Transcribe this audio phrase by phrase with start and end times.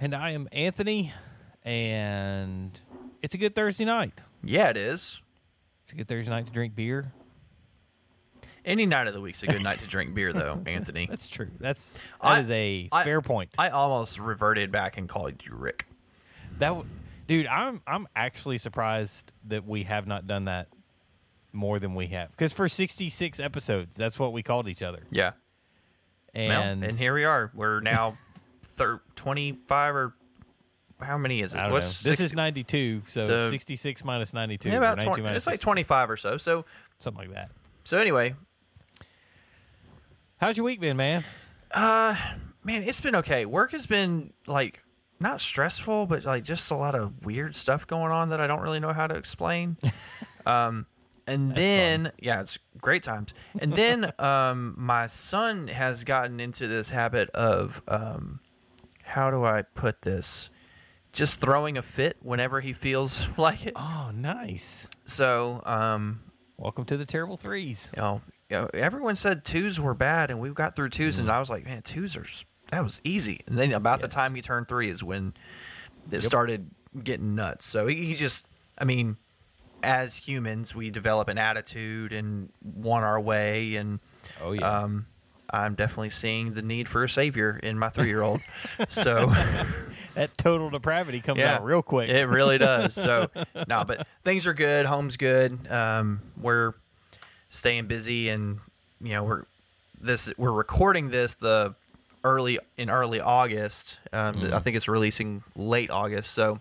[0.00, 1.12] And I am Anthony,
[1.62, 2.78] and
[3.22, 4.14] it's a good Thursday night.
[4.42, 5.20] Yeah, it is.
[5.84, 7.12] It's a good Thursday night to drink beer.
[8.64, 11.06] Any night of the week's a good night to drink beer, though, Anthony.
[11.06, 11.48] That's true.
[11.58, 13.50] That's that I- is a I- fair point.
[13.58, 15.86] I almost reverted back and called you Rick.
[16.58, 16.86] that w-
[17.26, 20.68] dude, I'm I'm actually surprised that we have not done that
[21.52, 22.30] more than we have.
[22.30, 25.00] Because for 66 episodes, that's what we called each other.
[25.10, 25.32] Yeah.
[26.32, 27.50] And, well, and here we are.
[27.54, 28.16] We're now
[28.80, 30.14] thir- 25 or
[31.00, 31.70] how many is it?
[31.70, 32.02] What's.
[32.02, 34.68] This 60 is 92, so, So- 66 minus 92.
[34.68, 36.36] yeah, or about 92 20, minus it's like 66, 25 or so.
[36.36, 36.64] So,
[36.98, 37.50] something like that.
[37.84, 38.34] so anyway,
[40.38, 41.22] How's your week been, man?
[41.70, 42.16] Uh,
[42.64, 43.44] man, it's been okay.
[43.44, 44.82] Work has been like
[45.20, 48.62] not stressful, but like just a lot of weird stuff going on that I don't
[48.62, 49.76] really know how to explain.
[50.46, 50.86] um,
[51.26, 53.34] and then yeah, it's great times.
[53.60, 58.40] And then um, my son has gotten into this habit of um,
[59.10, 60.50] how do I put this?
[61.12, 63.72] Just throwing a fit whenever he feels like it.
[63.76, 64.88] Oh, nice.
[65.06, 66.20] So, um,
[66.56, 67.90] Welcome to the terrible threes.
[67.96, 68.20] you know,
[68.50, 71.48] you know, everyone said twos were bad, and we got through 2s and I was
[71.48, 72.26] like, man, twos are
[72.70, 73.40] that was easy.
[73.48, 75.32] And then about the time he turned three is when
[76.12, 76.70] it started
[77.02, 77.64] getting nuts.
[77.66, 78.46] So he, he just,
[78.78, 79.16] I mean,
[79.82, 83.98] as humans, we develop an attitude and want our way, and
[84.42, 84.82] Oh yeah.
[84.82, 85.06] um,
[85.52, 88.40] I'm definitely seeing the need for a savior in my three year old.
[88.88, 89.26] so
[90.14, 92.08] that total depravity comes yeah, out real quick.
[92.08, 92.94] It really does.
[92.94, 93.30] So
[93.68, 94.86] no, but things are good.
[94.86, 95.58] Home's good.
[95.70, 96.74] Um, we're
[97.50, 98.58] staying busy, and
[99.00, 99.44] you know we're
[100.00, 101.74] this we're recording this the
[102.24, 103.98] early in early August.
[104.12, 104.54] Um, Mm-hmm.
[104.54, 106.32] I think it's releasing late August.
[106.32, 106.60] So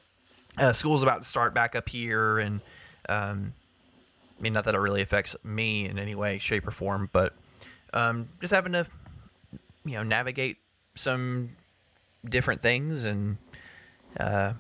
[0.58, 2.62] uh, school's about to start back up here, and
[3.08, 3.54] um,
[4.40, 7.34] I mean not that it really affects me in any way, shape, or form, but
[7.94, 8.86] um, just having to
[9.86, 10.58] you know navigate
[10.96, 11.50] some
[12.28, 13.38] different things and
[14.20, 14.54] uh,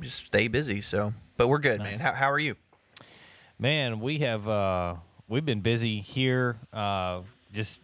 [0.00, 0.80] just stay busy.
[0.80, 1.98] So, but we're good, man.
[1.98, 2.56] How, how are you?
[3.58, 4.96] Man, we have uh
[5.28, 6.56] we've been busy here.
[6.72, 7.22] Uh
[7.54, 7.80] just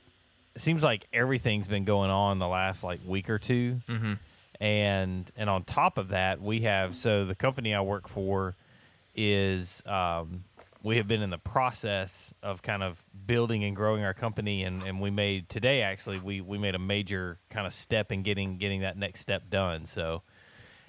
[0.55, 4.13] it seems like everything's been going on the last like week or 2 Mm-hmm.
[4.61, 8.55] And and on top of that, we have so the company I work for
[9.17, 10.45] is um
[10.83, 14.83] we have been in the process of kind of building and growing our company and,
[14.83, 18.59] and we made today actually we, we made a major kind of step in getting
[18.59, 19.87] getting that next step done.
[19.87, 20.23] So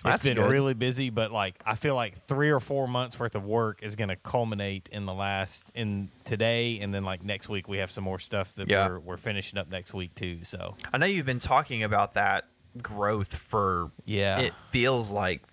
[0.04, 0.52] That's it's been good.
[0.52, 3.96] really busy, but like I feel like three or four months worth of work is
[3.96, 7.90] going to culminate in the last in today, and then like next week we have
[7.92, 8.88] some more stuff that Yeah.
[8.88, 10.44] we're we're finishing up next week too.
[10.44, 12.46] So I know you've been talking about that
[12.82, 14.40] growth for Yeah.
[14.40, 15.44] It feels like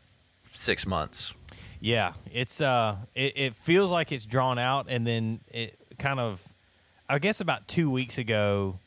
[0.52, 1.32] six months.
[1.80, 6.42] Yeah, it's uh, it, it feels like it's drawn out, and then it kind of,
[7.08, 8.78] I guess about two weeks ago,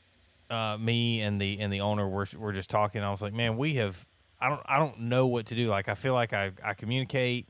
[0.49, 3.01] uh, me and the and the owner were were just talking.
[3.03, 4.05] I was like, man, we have.
[4.39, 5.67] I don't I don't know what to do.
[5.69, 7.47] Like I feel like I I communicate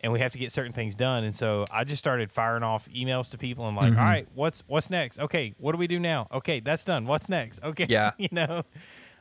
[0.00, 1.22] and we have to get certain things done.
[1.24, 3.98] And so I just started firing off emails to people and like, Mm-hmm.
[3.98, 5.18] "All right, what's what's next?
[5.18, 6.28] Okay, what do we do now?
[6.32, 7.06] Okay, that's done.
[7.06, 7.60] What's next?
[7.64, 8.12] Okay, Yeah.
[8.18, 8.62] you know.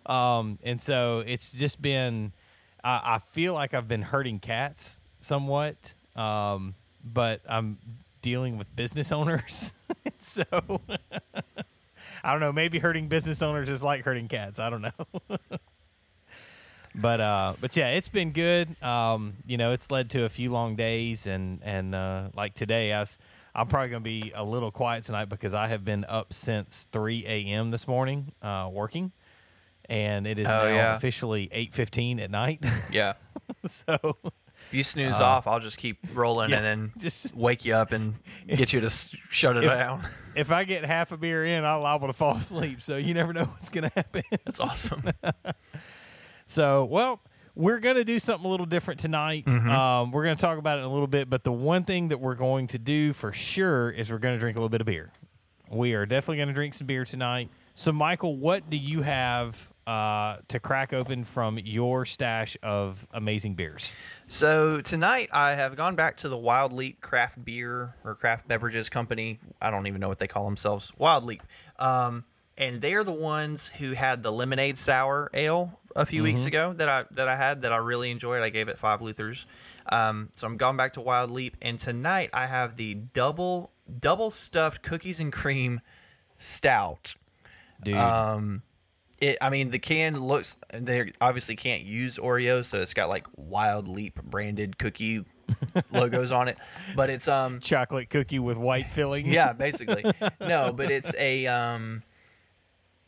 [0.05, 2.31] Um, and so it's just been.
[2.83, 7.77] I I feel like I've been hurting cats somewhat, um, but I'm
[8.21, 9.73] dealing with business owners,
[10.19, 10.43] so.
[12.25, 12.53] I don't know.
[12.53, 14.57] Maybe hurting business owners is like hurting cats.
[14.57, 14.91] I don't know.
[16.95, 18.81] but uh, but yeah, it's been good.
[18.81, 22.93] Um, you know, it's led to a few long days, and and uh, like today,
[22.93, 23.17] I was,
[23.53, 27.25] I'm probably gonna be a little quiet tonight because I have been up since 3
[27.27, 27.71] a.m.
[27.71, 29.11] this morning uh, working,
[29.89, 30.95] and it is Oh, now yeah.
[30.95, 32.63] officially 8:15 at night.
[32.89, 33.13] Yeah.
[33.65, 34.15] so
[34.73, 37.91] If you snooze off, I'll just keep rolling yeah, and then just- wake you up
[37.91, 38.15] and
[38.47, 40.01] get you to shut it If- down.
[40.35, 42.81] if I get half a beer in, I'm liable to fall asleep.
[42.81, 44.23] So you never know what's gonna happen.
[44.45, 45.03] That's awesome.
[46.45, 47.21] So, well,
[47.55, 49.45] we're going to do something a little different tonight.
[49.45, 49.69] Mm-hmm.
[49.69, 52.09] Um, we're going to talk about it in a little bit, but the one thing
[52.09, 54.81] that we're going to do for sure is we're going to drink a little bit
[54.81, 55.11] of beer.
[55.69, 57.49] We are definitely going to drink some beer tonight.
[57.75, 63.55] So, Michael, what do you have uh, to crack open from your stash of amazing
[63.55, 63.95] beers?
[64.33, 68.89] So tonight I have gone back to the Wild Leap Craft Beer or Craft Beverages
[68.89, 69.39] Company.
[69.61, 70.91] I don't even know what they call themselves.
[70.97, 71.43] Wild Leap.
[71.77, 72.23] Um,
[72.57, 76.73] and they are the ones who had the lemonade sour ale a few weeks ago
[76.73, 78.41] that I that I had that I really enjoyed.
[78.41, 79.45] I gave it five Luthers.
[79.85, 83.69] Um, so I'm going back to Wild Leap, and tonight I have the double
[83.99, 85.79] double stuffed cookies and cream
[86.39, 87.13] stout.
[87.83, 88.63] Dude, Um,
[89.23, 89.37] it.
[89.41, 90.57] I mean, the can looks.
[90.73, 95.23] They obviously can't use Oreos, so it's got like Wild Leap branded cookie
[95.91, 96.57] logos on it.
[96.95, 99.25] But it's um, chocolate cookie with white filling.
[99.25, 100.03] yeah, basically
[100.39, 102.03] no, but it's a um.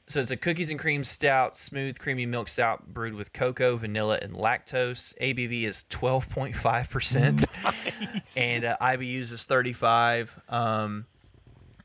[0.07, 4.19] So it's a cookies and cream stout, smooth, creamy milk stout brewed with cocoa, vanilla,
[4.21, 5.15] and lactose.
[5.19, 7.43] ABV is twelve point five percent,
[8.37, 10.39] and uh, IBUs is thirty five.
[10.47, 11.07] Um,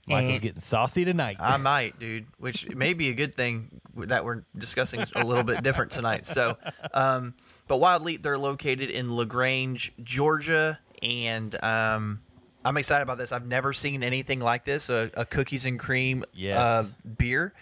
[0.06, 1.36] Michael's and- getting saucy tonight.
[1.40, 5.62] I might, dude, which may be a good thing that we're discussing a little bit
[5.62, 6.26] different tonight.
[6.26, 6.56] So,
[6.94, 7.34] um,
[7.68, 12.20] but Wild Leap, they're located in LaGrange, Georgia, and um,
[12.64, 13.32] I'm excited about this.
[13.32, 16.56] I've never seen anything like this a, a cookies and cream Yes.
[16.58, 16.84] uh,
[17.16, 17.52] beer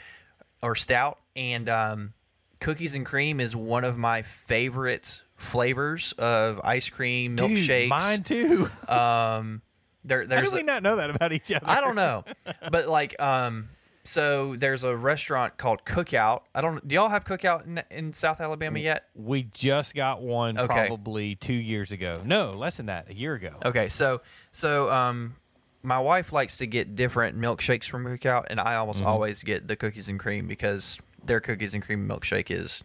[0.62, 1.18] or stout.
[1.36, 2.14] And um,
[2.60, 8.68] cookies and cream is one of my favorite flavors of ice cream, Dude, mine too.
[8.88, 9.62] Um,
[10.04, 11.64] there, How there's do we a- not know that about each other?
[11.68, 12.24] I don't know,
[12.72, 13.68] but like, um,
[14.08, 16.40] so there's a restaurant called Cookout.
[16.54, 16.86] I don't.
[16.86, 19.08] Do y'all have Cookout in, in South Alabama yet?
[19.14, 20.86] We just got one Okay.
[20.86, 22.14] probably two years ago.
[22.24, 23.56] No, less than that, a year ago.
[23.64, 25.36] Okay, so so um,
[25.82, 29.76] my wife likes to get different milkshakes from Cookout, and I almost always get the
[29.76, 32.82] cookies and cream because their cookies and cream milkshake is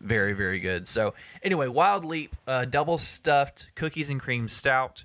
[0.00, 0.86] very very good.
[0.86, 5.04] So anyway, Wild Leap uh, double stuffed cookies and cream stout.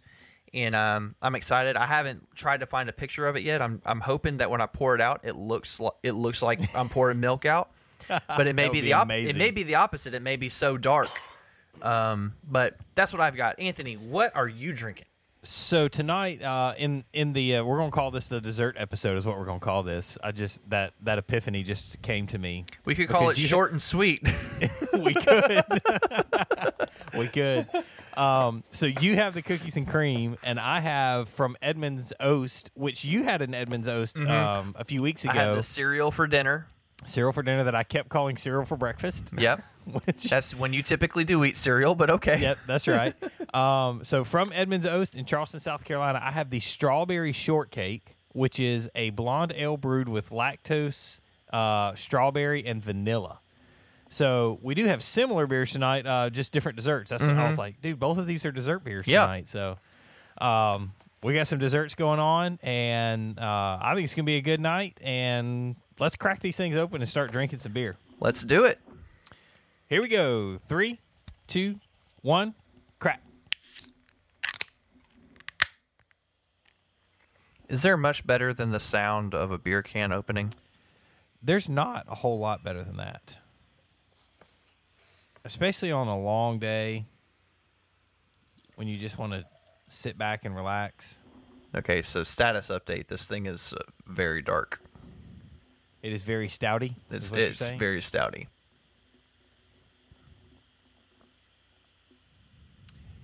[0.53, 1.75] And um, I'm excited.
[1.75, 3.61] I haven't tried to find a picture of it yet.
[3.61, 6.75] I'm, I'm hoping that when I pour it out, it looks li- it looks like
[6.75, 7.71] I'm pouring milk out.
[8.27, 10.13] But it may That be the be op- it may be the opposite.
[10.13, 11.07] It may be so dark.
[11.81, 13.59] Um, but that's what I've got.
[13.59, 15.05] Anthony, what are you drinking?
[15.45, 19.25] So tonight, uh, in in the uh, we're gonna call this the dessert episode is
[19.25, 20.17] what we're gonna call this.
[20.23, 22.65] I just that that epiphany just came to me.
[22.85, 24.21] We could call it short and sweet.
[24.93, 25.63] we could,
[27.17, 27.67] we could.
[28.17, 33.03] Um, so you have the cookies and cream, and I have from Edmund's Oast, which
[33.05, 35.31] you had an Edmund's Oast um, a few weeks Mm-hmm.
[35.37, 35.55] I had ago.
[35.57, 36.67] the cereal for dinner.
[37.05, 39.31] Cereal for dinner that I kept calling cereal for breakfast.
[39.37, 39.61] Yep.
[40.05, 42.39] Which That's when you typically do eat cereal, but okay.
[42.39, 43.13] Yep, that's right.
[43.53, 48.59] um, so from Edmund's Oast in Charleston, South Carolina, I have the strawberry shortcake, which
[48.59, 51.19] is a blonde ale brewed with lactose,
[51.51, 53.39] uh, strawberry, and vanilla.
[54.13, 57.09] So we do have similar beers tonight, uh, just different desserts.
[57.09, 59.47] That's I was like, dude, both of these are dessert beers tonight.
[59.47, 59.79] So
[60.37, 60.93] um,
[61.23, 64.59] we got some desserts going on, and uh, I think it's gonna be a good
[64.59, 64.99] night.
[65.01, 67.95] And let's crack these things open and start drinking some beer.
[68.19, 68.79] Let's do it.
[69.89, 70.59] Here we go.
[70.59, 70.99] Three,
[71.47, 71.79] two,
[72.21, 72.53] one,
[72.99, 73.23] crack.
[77.67, 80.53] Is there much better than the sound of a beer can opening?
[81.41, 83.37] There's not a whole lot better than that.
[85.45, 87.05] Especially on a long day
[88.75, 89.45] when you just want to
[89.87, 91.15] sit back and relax.
[91.75, 93.07] Okay, so status update.
[93.07, 94.81] This thing is uh, very dark.
[96.01, 96.95] It is very stouty.
[97.09, 98.47] It's is what you're it's very stouty.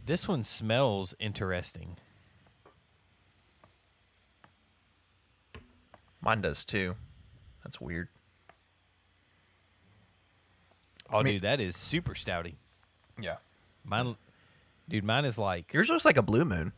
[0.06, 1.98] This one smells interesting.
[6.22, 6.96] Mine does too.
[7.64, 8.10] That's weird.
[11.12, 12.56] Oh, mean- dude, that is super stouty.
[13.20, 13.38] Yeah.
[13.84, 14.16] Mine,
[14.88, 16.74] dude, mine is like Yours looks like a blue moon.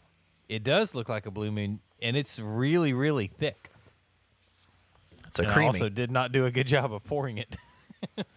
[0.50, 3.69] it does look like a blue moon, and it's really, really thick.
[5.27, 7.55] It's a And I also did not do a good job of pouring it.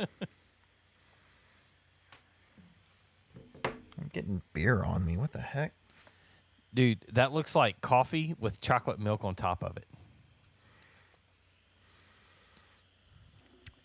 [3.98, 5.16] I'm getting beer on me.
[5.16, 5.72] What the heck?
[6.72, 9.86] Dude, that looks like coffee with chocolate milk on top of it.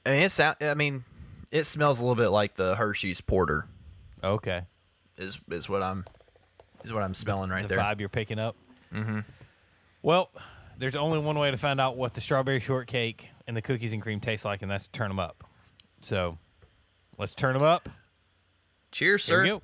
[0.05, 1.03] I mean, it sound, I mean,
[1.51, 3.67] it smells a little bit like the Hershey's Porter.
[4.23, 4.63] Okay.
[5.17, 6.05] Is is what I'm
[6.83, 7.77] is what I'm smelling right the there.
[7.77, 8.55] The vibe you're picking up.
[8.93, 9.19] Mm-hmm.
[10.01, 10.29] Well,
[10.77, 14.01] there's only one way to find out what the strawberry shortcake and the cookies and
[14.01, 15.43] cream taste like, and that's to turn them up.
[16.01, 16.37] So,
[17.17, 17.89] let's turn them up.
[18.91, 19.61] Cheers, Here sir.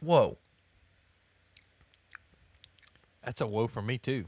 [0.00, 0.38] Whoa.
[3.28, 4.24] That's a whoa for me too.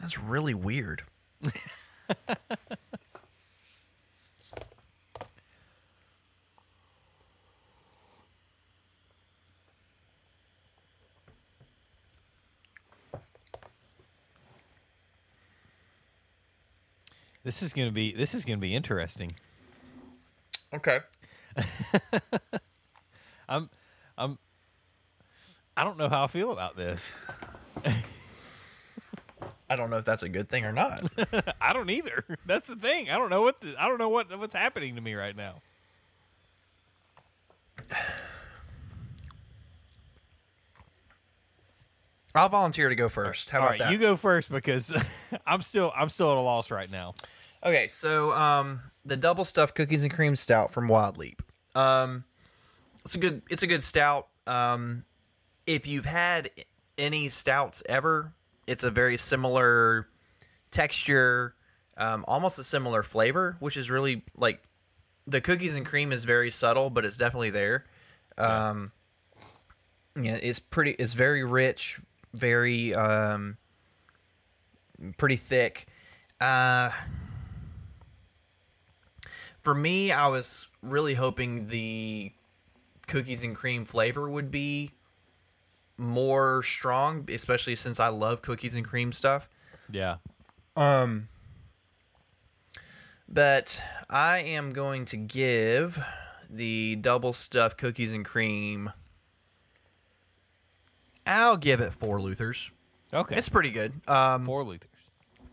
[0.00, 1.02] That's really weird.
[17.44, 19.30] This is gonna be this is gonna be interesting.
[20.74, 21.00] Okay.
[23.48, 23.70] I'm
[24.18, 24.38] I'm
[25.74, 27.10] I don't know how I feel about this.
[29.70, 31.02] I don't know if that's a good thing or not.
[31.60, 32.24] I don't either.
[32.46, 33.10] That's the thing.
[33.10, 35.60] I don't know what the, I don't know what what's happening to me right now.
[42.34, 43.50] I'll volunteer to go first.
[43.50, 43.92] How All about right, that?
[43.92, 44.94] you go first because
[45.46, 47.14] I'm still I'm still at a loss right now.
[47.64, 51.42] Okay, so um, the double stuffed cookies and cream stout from Wild Leap.
[51.74, 52.24] Um,
[53.04, 54.28] it's a good it's a good stout.
[54.46, 55.04] Um,
[55.66, 56.50] if you've had
[56.96, 58.32] any stouts ever,
[58.68, 60.06] it's a very similar
[60.70, 61.54] texture,
[61.96, 64.62] um, almost a similar flavor, which is really like
[65.26, 67.86] the cookies and cream is very subtle, but it's definitely there.
[68.36, 68.92] Um,
[70.20, 70.92] yeah, it's pretty.
[70.92, 71.98] It's very rich,
[72.34, 73.56] very um,
[75.16, 75.86] pretty thick.
[76.40, 76.90] Uh,
[79.60, 82.32] for me, I was really hoping the
[83.06, 84.92] cookies and cream flavor would be
[85.98, 89.48] more strong, especially since I love cookies and cream stuff.
[89.90, 90.16] Yeah.
[90.76, 91.28] Um
[93.28, 96.02] but I am going to give
[96.48, 98.90] the double stuffed cookies and cream.
[101.26, 102.70] I'll give it four Luthers.
[103.12, 103.36] Okay.
[103.36, 103.92] It's pretty good.
[104.08, 104.88] Um, four Luthers.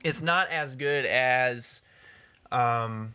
[0.05, 1.81] it's not as good as
[2.51, 3.13] um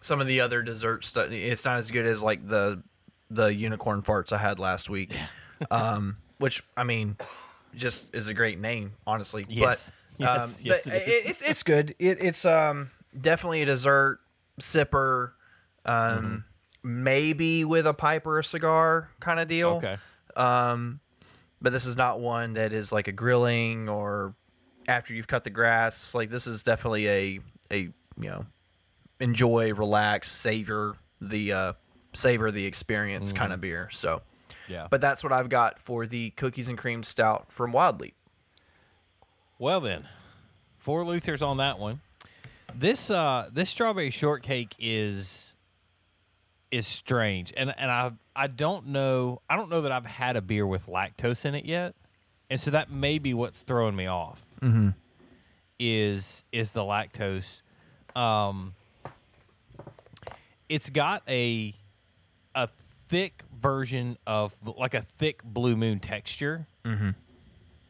[0.00, 1.30] some of the other dessert stuff.
[1.32, 2.82] It's not as good as like the
[3.34, 5.14] the unicorn farts I had last week.
[5.70, 7.16] um, which I mean,
[7.74, 9.46] just is a great name, honestly.
[9.48, 9.90] Yes.
[10.18, 11.26] But, um, Yes, yes, but it is.
[11.30, 11.94] it's it's good.
[11.98, 14.20] It, it's um definitely a dessert
[14.60, 15.32] sipper.
[15.84, 16.44] Um,
[16.84, 17.04] Mm-hmm.
[17.04, 19.96] maybe with a pipe or a cigar kind of deal Okay.
[20.36, 21.00] um,
[21.60, 24.34] but this is not one that is like a grilling or
[24.88, 26.14] after you've cut the grass.
[26.14, 27.40] Like this is definitely a
[27.72, 27.92] a you
[28.28, 28.46] know
[29.20, 31.72] enjoy, relax, savor the uh,
[32.12, 33.88] savor the experience kind of beer.
[33.90, 34.22] So,
[34.68, 34.86] Yeah.
[34.90, 38.14] but that's what I've got for the cookies and cream stout from Wild Leap.
[39.58, 40.08] Well then,
[40.78, 42.00] four Luthers on that one.
[42.74, 45.54] This uh this strawberry shortcake is
[46.70, 50.40] is strange, and and I I don't know I don't know that I've had a
[50.40, 51.94] beer with lactose in it yet,
[52.48, 54.40] and so that may be what's throwing me off.
[54.60, 54.90] Mm-hmm.
[55.78, 57.60] Is is the lactose?
[58.16, 58.74] Um,
[60.68, 61.74] it's got a
[62.54, 62.68] a
[63.08, 66.66] thick version of like a thick blue moon texture.
[66.84, 67.10] Mm-hmm.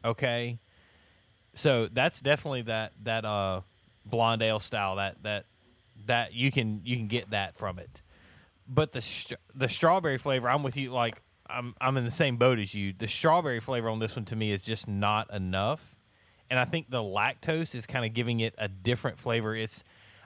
[0.05, 0.59] Okay,
[1.55, 3.61] so that's definitely that that uh
[4.05, 5.45] blonde ale style that that
[6.05, 8.01] that you can you can get that from it.
[8.67, 12.37] But the str- the strawberry flavor i'm with you like i'm i'm in the same
[12.37, 12.93] boat as you.
[12.97, 15.95] The strawberry flavor on this one to me is just not enough.
[16.49, 19.55] And i think the lactose is kind of giving it a different flavor.
[19.55, 19.83] It's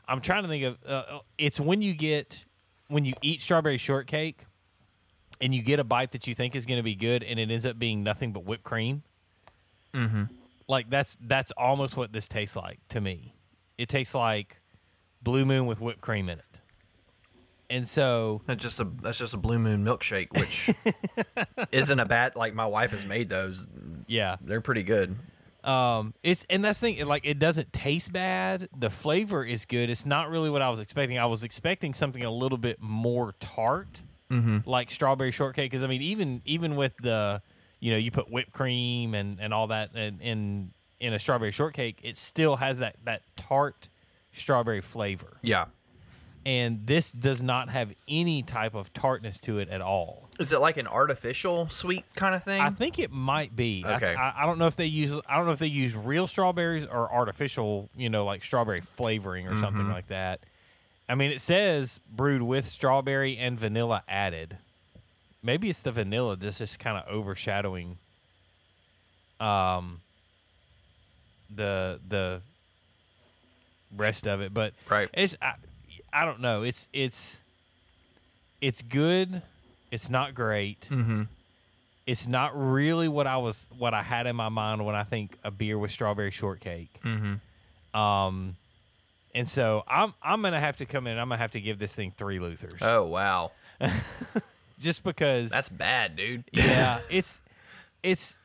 [0.07, 2.45] i'm trying to think of uh, it's when you get
[2.87, 4.45] when you eat strawberry shortcake
[5.41, 7.51] and you get a bite that you think is going to be good and it
[7.51, 9.03] ends up being nothing but whipped cream
[9.93, 10.23] mm-hmm.
[10.67, 13.35] like that's that's almost what this tastes like to me.
[13.77, 14.57] It tastes like
[15.21, 16.45] Blue Moon with whipped cream in it.
[17.69, 20.69] And so That's just a that's just a blue moon milkshake, which
[21.73, 22.35] isn't a bad.
[22.37, 23.67] Like my wife has made those;
[24.07, 25.17] yeah, they're pretty good.
[25.63, 27.05] Um, it's and that's the thing.
[27.07, 28.69] Like it doesn't taste bad.
[28.77, 29.89] The flavor is good.
[29.89, 31.17] It's not really what I was expecting.
[31.17, 34.01] I was expecting something a little bit more tart,
[34.65, 35.71] like strawberry shortcake.
[35.71, 37.41] Because I mean, even even with the,
[37.79, 41.51] you know, you put whipped cream and and all that in in, in a strawberry
[41.51, 43.89] shortcake, it still has that that tart
[44.31, 45.37] strawberry flavor.
[45.41, 45.65] Yeah.
[46.47, 50.29] And this does not have any type of tartness to it at all.
[50.39, 52.61] Is it like an artificial sweet kind of thing?
[52.61, 53.83] I think it might be.
[53.85, 54.15] Okay.
[54.15, 55.13] I, I don't know if they use.
[55.27, 57.89] I don't know if they use real strawberries or artificial.
[57.97, 60.39] You know, like strawberry flavoring or something like that.
[61.09, 64.57] I mean, it says brewed with strawberry and vanilla added.
[65.43, 67.97] Maybe it's the vanilla that's just kind of overshadowing.
[69.41, 69.99] Um.
[71.53, 72.41] The the
[73.95, 75.09] rest of it, but Right.
[75.13, 75.53] it's I,
[76.11, 76.63] I don't know.
[76.63, 77.39] It's it's
[78.61, 79.41] it's good.
[79.91, 80.87] It's not great.
[80.91, 81.23] mm-hmm.
[82.05, 85.37] It's not really what I was what I had in my mind when I think
[85.43, 87.01] a beer with strawberry shortcake.
[87.03, 87.99] Mm-hmm.
[87.99, 88.55] Um,
[89.35, 91.17] and so I'm I'm gonna have to come in.
[91.17, 93.51] I'm gonna have to give this thing three Luthers, Oh wow,
[94.79, 96.45] just because that's bad, dude.
[96.53, 97.41] yeah, it's
[98.03, 98.37] it's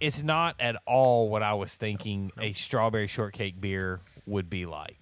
[0.00, 5.01] it's not at all what I was thinking a strawberry shortcake beer would be like.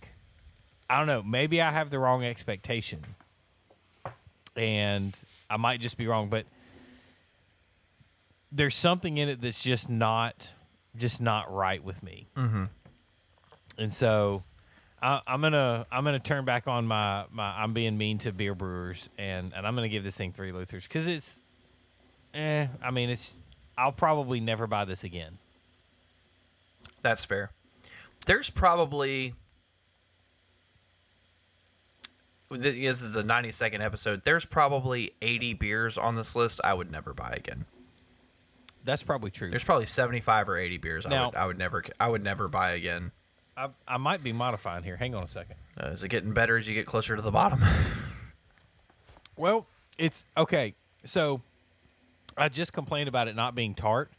[0.91, 1.23] I don't know.
[1.23, 3.05] Maybe I have the wrong expectation,
[4.57, 5.17] and
[5.49, 6.29] I might just be wrong.
[6.29, 6.47] But
[8.51, 10.53] there's something in it that's just not,
[10.97, 12.27] just not right with me.
[12.37, 12.65] Mm-hmm.
[13.79, 14.43] And so,
[15.01, 18.57] I, I'm gonna I'm gonna turn back on my, my I'm being mean to beer
[18.57, 21.39] brewers, and and I'm gonna give this thing three Luthers because it's,
[22.35, 22.67] eh.
[22.83, 23.35] I mean, it's.
[23.79, 25.39] I'll probably never buy this again.
[27.01, 27.53] That's fair.
[28.27, 29.35] There's probably
[32.51, 34.23] this is a 90 second episode.
[34.25, 37.65] There's probably 80 beers on this list I would never buy again.
[38.85, 39.51] That's probably true.
[39.51, 42.49] There's probably 75 or 80 beers I Now- would I would never I would never
[42.49, 43.13] buy again.
[43.57, 44.97] I, I might be modifying here.
[44.97, 45.57] Hang on a second.
[45.79, 47.61] Uh, is it getting better as you get closer to the bottom?
[49.37, 49.67] Well,
[49.97, 50.75] it's okay.
[51.05, 51.41] So
[52.37, 54.11] I just complained about it not being tart,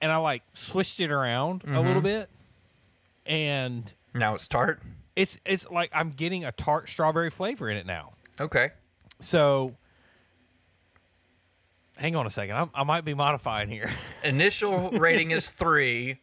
[0.00, 2.28] and I like switched it around a little bit,
[3.26, 4.80] and now it's tart.
[5.20, 8.14] It's it's like I'm getting a tart strawberry flavor in it now.
[8.40, 8.70] Okay.
[9.20, 9.68] So
[11.98, 12.56] hang on a second.
[12.56, 13.90] I, I might be modifying here.
[14.24, 16.18] Initial rating is 3.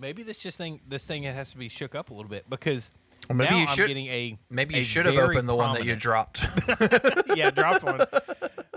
[0.00, 2.90] Maybe this just thing this thing has to be shook up a little bit because
[3.28, 5.74] Well, maybe now you I'm getting a Maybe a you should have opened the one
[5.74, 6.40] that you dropped.
[7.36, 8.00] yeah, I dropped one.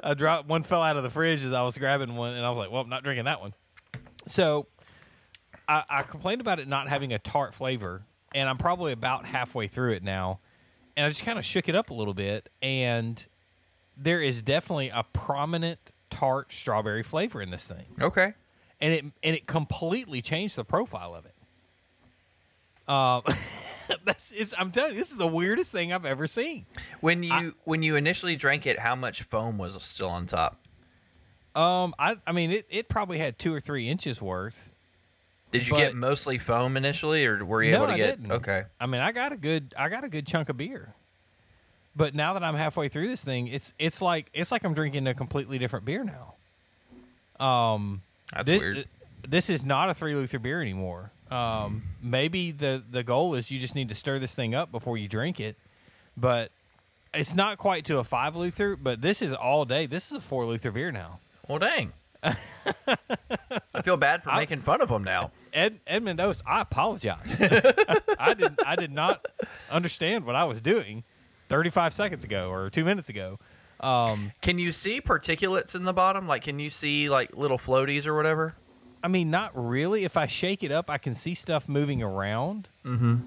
[0.04, 2.50] I dropped one fell out of the fridge as I was grabbing one, and I
[2.50, 3.54] was like, "Well, I'm not drinking that one."
[4.28, 4.68] So,
[5.68, 8.04] I, I complained about it not having a tart flavor,
[8.34, 10.40] and I'm probably about halfway through it now,
[10.96, 13.26] and I just kind of shook it up a little bit, and
[13.98, 15.80] there is definitely a prominent
[16.10, 18.34] tart strawberry flavor in this thing, okay.
[18.82, 21.34] and it and it completely changed the profile of it.
[22.88, 23.24] Um,
[24.04, 24.54] that's it's.
[24.58, 26.66] I'm telling you, this is the weirdest thing I've ever seen.
[27.00, 30.60] When you when you initially drank it, how much foam was still on top?
[31.56, 34.73] Um, I I mean it, it probably had two or three inches worth.
[35.54, 38.20] Did you But- get mostly foam initially, or were you no, able to I get?
[38.20, 38.32] didn't.
[38.34, 38.64] Okay.
[38.80, 40.94] I mean I got a good I got a good chunk of beer.
[41.96, 45.08] But now that I'm halfway through this thing, it's it's like it's like I'm drinking
[45.08, 46.34] a completely different beer now.
[47.46, 48.02] Um,
[48.34, 48.88] That's thi- weird.
[49.28, 51.12] This is not a three Luther beer anymore.
[51.32, 54.98] Um, maybe the the goal is you just need to stir this thing up before
[54.98, 55.56] you drink it,
[56.18, 56.52] but
[57.14, 58.76] it's not quite to a five Luther.
[58.76, 59.86] But this is all day.
[59.86, 61.20] This is a four Luther beer now.
[61.48, 61.94] Well, dang.
[62.24, 65.32] I feel bad for making fun of them now.
[65.54, 67.42] Ed Edmund Oast, I apologize.
[68.20, 69.26] I did I did not
[69.70, 71.04] understand what I was doing
[71.50, 73.40] 35 seconds ago or 2 minutes ago.
[73.80, 76.28] Um, Can you see particulates in the bottom?
[76.28, 78.56] Like, can you see like little floaties or whatever?
[79.04, 80.06] I mean not really.
[80.06, 82.70] If I shake it up, I can see stuff moving around.
[82.86, 83.18] Mm-hmm.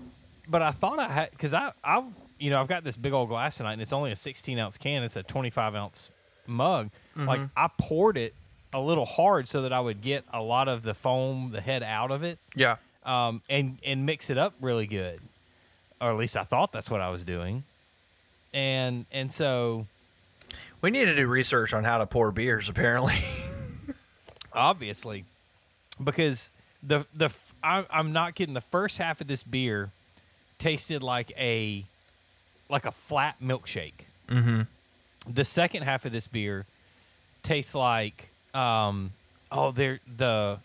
[0.49, 2.03] But I thought I had cuz I I
[2.39, 4.79] you know, I've got this big old glass tonight and it's only a 16 ounce
[4.79, 5.03] can.
[5.03, 6.11] It's a 25 ounce
[6.47, 6.91] mug.
[7.15, 8.35] Like I poured it
[8.77, 11.83] a little hard so that I would get a lot of the foam, the head
[11.83, 12.39] out of it.
[12.55, 12.77] Yeah.
[13.05, 15.21] um, and and mix it up really good,
[16.01, 17.65] or at least I thought that's what I was doing.
[18.53, 19.87] And and so
[20.83, 22.69] We need to do research on how to pour beers.
[22.69, 23.19] Apparently.
[24.53, 25.25] obviously,
[26.03, 26.51] because
[26.83, 28.55] the the f- I, I'm not kidding.
[28.55, 29.91] The first half of this beer
[30.59, 31.85] tasted like a
[32.69, 34.05] like a flat milkshake.
[34.29, 34.63] Mm-hmm.
[35.29, 36.67] The second half of this beer
[37.43, 39.13] tastes like um
[39.53, 40.61] oh there the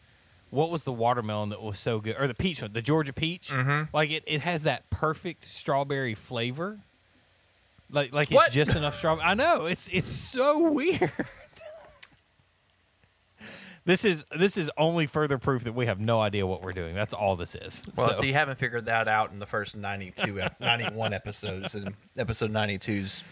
[0.49, 2.15] what was the watermelon that was so good?
[2.19, 3.49] Or the peach one the Georgia peach?
[3.49, 3.95] Mm-hmm.
[3.95, 6.79] like it, it has that perfect strawberry flavor.
[7.89, 8.47] Like like What?
[8.47, 11.11] it's just enough strawberry I know it's it's so weird.
[13.83, 16.93] This is this is only further proof that we have no idea what we're doing.
[16.93, 17.83] That's all this is.
[17.95, 21.95] Well, So- if you haven't figured that out in the first 92, 91 episodes, and
[22.15, 23.23] episode 92's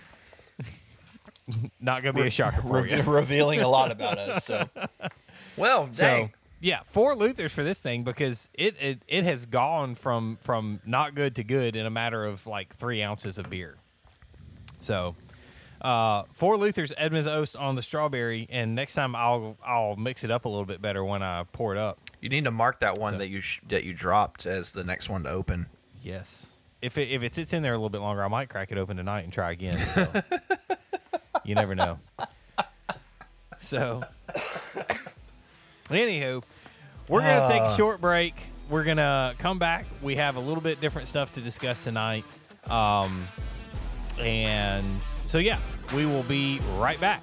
[1.79, 4.45] not gonna be a shocker for you revealing a lot about us.
[4.45, 4.67] So,
[5.57, 5.93] well, dang.
[5.93, 6.29] So
[6.61, 11.15] yeah, four Luthers for this thing because it, it it has gone from from not
[11.15, 13.77] good to good in a matter of like three ounces of beer.
[14.79, 15.15] So
[15.81, 20.31] uh, four Luthers Edmund's Oast on the strawberry, and next time I'll I'll mix it
[20.31, 21.99] up a little bit better when I pour it up.
[22.19, 24.83] you need to mark that one So- that you sh- that you dropped as the
[24.83, 25.67] next one to open.
[26.03, 26.47] Yes,
[26.81, 28.77] if it if it sits in there a little bit longer, I might crack it
[28.77, 29.73] open tonight and try again.
[29.73, 30.07] So.
[31.43, 31.99] You never know.
[33.59, 34.03] So,
[35.89, 36.43] anywho,
[37.07, 38.35] we're gonna take a short break.
[38.69, 39.85] We're gonna come back.
[40.01, 42.23] We have a little bit different stuff to discuss tonight,
[42.67, 43.27] um,
[44.17, 45.59] and so yeah,
[45.95, 47.21] we will be right back.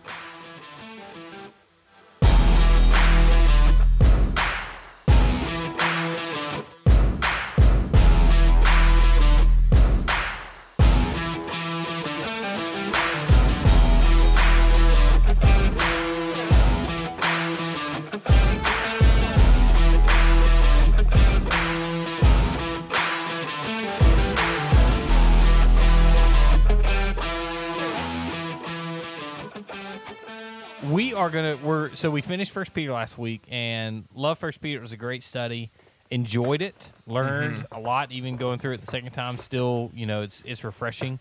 [31.97, 34.79] So we finished First Peter last week and love First Peter.
[34.79, 35.71] It was a great study.
[36.11, 36.93] Enjoyed it.
[37.07, 38.13] Learned a lot.
[38.13, 41.19] Even going through it the second time, still you know it's it's refreshing.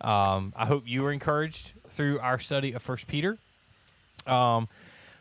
[0.00, 3.38] Um, I hope you were encouraged through our study of First Peter.
[4.26, 4.68] Um,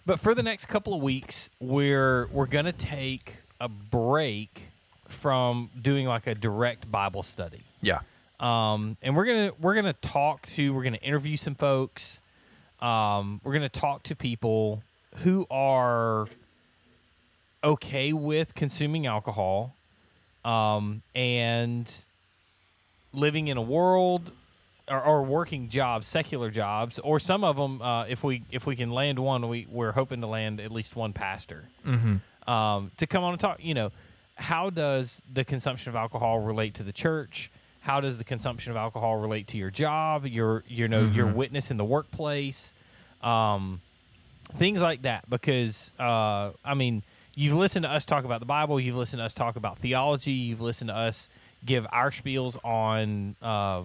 [0.06, 4.68] but for the next couple of weeks, we're we're gonna take a break
[5.08, 7.64] from doing like a direct Bible study.
[7.82, 8.02] Yeah.
[8.40, 12.22] Um, and we're gonna we're gonna talk to we're gonna interview some folks.
[12.82, 14.84] Um, we're gonna talk to people
[15.18, 16.28] who are
[17.64, 19.76] okay with consuming alcohol,
[20.46, 21.94] um, and
[23.14, 24.32] living in a world
[24.88, 27.82] or, or working jobs, secular jobs, or some of them.
[27.82, 30.96] Uh, if we if we can land one, we we're hoping to land at least
[30.96, 31.66] one pastor
[32.48, 33.64] um, to come on and talk.
[33.64, 33.92] You know,
[34.36, 37.52] how does the consumption of alcohol relate to the church?
[37.82, 40.26] How does the consumption of alcohol relate to your job?
[40.26, 42.74] Your you know your witness in the workplace,
[43.22, 43.82] um,
[44.56, 45.30] things like that.
[45.30, 47.04] Because uh, I mean,
[47.36, 48.80] you've listened to us talk about the Bible.
[48.80, 50.32] You've listened to us talk about theology.
[50.32, 51.30] You've listened to us
[51.66, 53.36] give our spiels on.
[53.42, 53.84] Uh,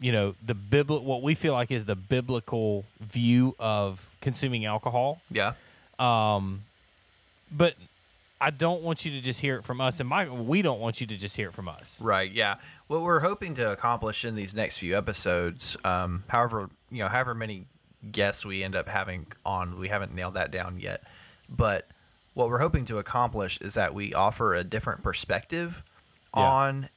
[0.00, 5.20] you know the bibl what we feel like is the biblical view of consuming alcohol
[5.30, 5.52] Yeah.
[5.96, 7.74] but
[8.40, 11.00] I don't want you to just hear it from us, and my we don't want
[11.00, 12.00] you to just hear it from us.
[12.00, 12.32] Right.
[12.32, 12.56] Yeah.
[12.88, 17.34] What we're hoping to accomplish in these next few episodes, um, however, you know, however
[17.34, 17.66] many
[18.10, 21.02] guests we end up having on, we haven't nailed that down yet.
[21.48, 21.86] But
[22.34, 25.82] what we're hoping to accomplish is that we offer a different perspective
[26.34, 26.42] Yeah.
[26.42, 26.88] on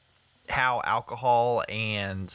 [0.49, 2.33] how alcohol and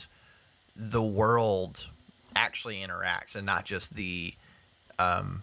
[0.77, 1.89] the world
[2.37, 4.35] actually interacts, and not just the
[4.99, 5.43] um,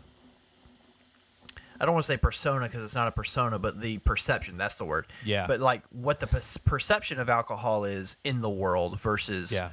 [1.79, 4.57] I don't want to say persona because it's not a persona, but the perception.
[4.57, 5.05] That's the word.
[5.23, 5.45] Yeah.
[5.47, 9.69] But like what the per- perception of alcohol is in the world versus Yeah,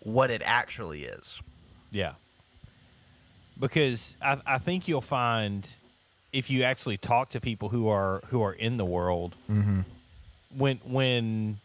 [0.00, 1.40] what it actually is.
[1.90, 2.12] yeah.
[3.58, 5.72] Because I, I think you'll find
[6.32, 9.36] if you actually talk to people who are who are in the world,
[10.56, 11.58] when when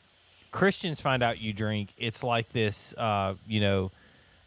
[0.52, 2.94] Christians find out you drink, it's like this.
[2.98, 3.92] Uh, you know,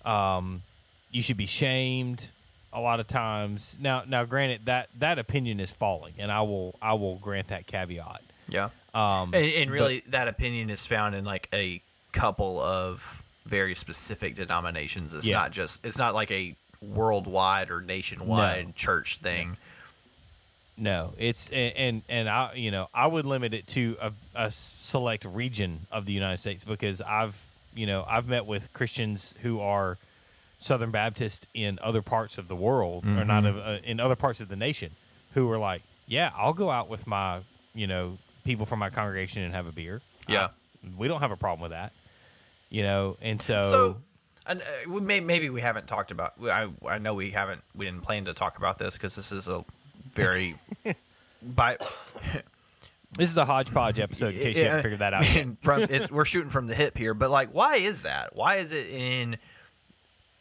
[0.05, 0.63] um,
[1.11, 2.29] you should be shamed.
[2.75, 6.75] A lot of times, now, now, granted that that opinion is falling, and I will
[6.81, 8.23] I will grant that caveat.
[8.49, 8.71] Yeah.
[8.95, 14.37] Um, And, and really, that opinion is found in like a couple of very specific
[14.37, 15.13] denominations.
[15.13, 15.37] It's Yeah.
[15.37, 15.85] not just.
[15.85, 18.73] It's not like a worldwide or nationwide No.
[18.73, 19.57] church thing.
[20.77, 24.51] No, it's and, and and I you know I would limit it to a, a
[24.51, 29.61] select region of the United States because I've you know I've met with Christians who
[29.61, 29.99] are
[30.59, 34.41] Southern Baptist in other parts of the world or not of, uh, in other parts
[34.41, 34.93] of the nation
[35.35, 37.41] who are like, yeah, I'll go out with my
[37.75, 40.01] you know people from my congregation and have a beer.
[40.27, 40.47] Yeah.
[40.47, 40.51] I-
[40.99, 41.93] we don't have a problem with that.
[42.71, 43.97] You know, and so, So,
[44.47, 46.35] and, uh, we may, maybe we haven't talked about.
[46.43, 47.63] I I know we haven't.
[47.75, 49.65] We didn't plan to talk about this because this is a
[50.13, 50.57] very.
[51.43, 51.77] by
[53.19, 55.25] this is a hodgepodge episode in case you haven't figured that out.
[55.63, 58.35] From it's, we're shooting from the hip here, but like, why is that?
[58.35, 59.37] Why is it in?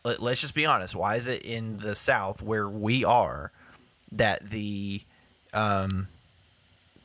[0.03, 0.95] Let, let's just be honest.
[0.95, 3.51] Why is it in the South where we are
[4.13, 5.01] that the
[5.53, 6.07] um,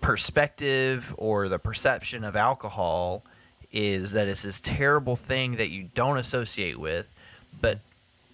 [0.00, 3.24] perspective or the perception of alcohol
[3.76, 7.12] is that it's this terrible thing that you don't associate with,
[7.60, 7.78] but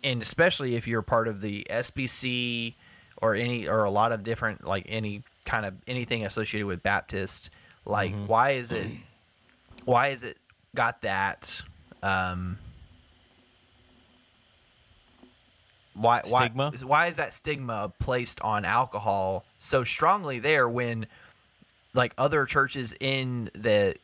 [0.05, 2.75] and especially if you're part of the SBC
[3.21, 7.51] or any or a lot of different like any kind of anything associated with Baptist,
[7.85, 8.87] like why is it
[9.85, 10.39] why is it
[10.77, 11.61] got that
[12.05, 12.57] um
[15.95, 16.71] why Stigma?
[16.71, 21.07] why why is that stigma placed on alcohol so strongly there when
[21.95, 23.95] like other churches in the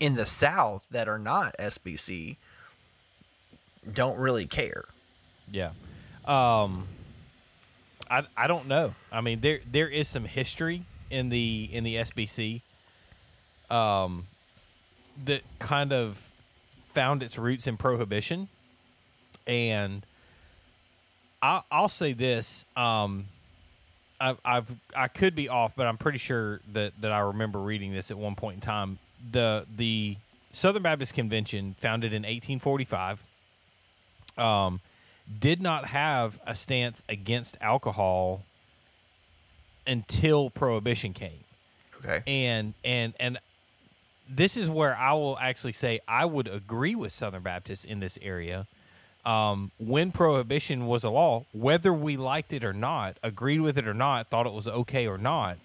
[0.00, 2.36] in the south that are not SBC
[3.92, 4.84] don't really care.
[5.50, 5.70] Yeah.
[6.24, 6.86] Um
[8.10, 8.94] I I don't know.
[9.10, 12.62] I mean there there is some history in the in the SBC
[13.70, 14.26] um
[15.24, 16.30] that kind of
[16.94, 18.48] found its roots in prohibition
[19.46, 20.04] and
[21.42, 23.26] I I'll say this um
[24.20, 27.92] I I've I could be off but I'm pretty sure that that I remember reading
[27.92, 28.98] this at one point in time
[29.30, 30.16] the the
[30.52, 33.22] Southern Baptist Convention founded in 1845
[34.36, 34.80] um,
[35.38, 38.42] did not have a stance against alcohol
[39.86, 41.44] until prohibition came
[42.04, 42.22] Okay.
[42.26, 43.38] and and and
[44.28, 48.18] this is where I will actually say I would agree with Southern Baptists in this
[48.22, 48.66] area.
[49.24, 53.86] Um, when prohibition was a law, whether we liked it or not, agreed with it
[53.88, 55.58] or not, thought it was okay or not,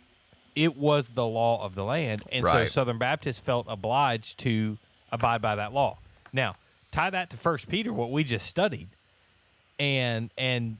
[0.55, 4.77] it was the law of the land, and so Southern Baptists felt obliged to
[5.11, 5.97] abide by that law.
[6.31, 6.55] Now,
[6.91, 8.89] tie that to First Peter, what we just studied,
[9.79, 10.77] and and